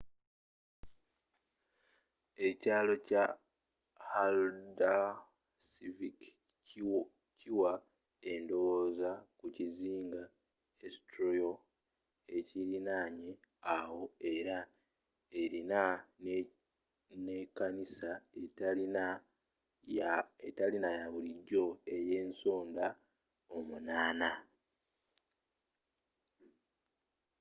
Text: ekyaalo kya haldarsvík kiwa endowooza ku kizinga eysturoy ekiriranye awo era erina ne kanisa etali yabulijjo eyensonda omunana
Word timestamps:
ekyaalo 2.47 2.93
kya 3.07 3.23
haldarsvík 4.09 6.19
kiwa 7.39 7.73
endowooza 8.31 9.11
ku 9.39 9.45
kizinga 9.55 10.23
eysturoy 10.85 11.41
ekiriranye 12.37 13.31
awo 13.77 14.01
era 14.35 14.57
erina 15.41 15.81
ne 17.25 17.37
kanisa 17.57 18.09
etali 18.43 18.85
yabulijjo 21.57 21.65
eyensonda 21.95 22.87
omunana 23.57 24.31